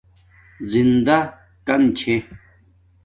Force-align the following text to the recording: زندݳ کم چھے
زندݳ 0.71 1.17
کم 1.67 1.81
چھے 1.97 2.15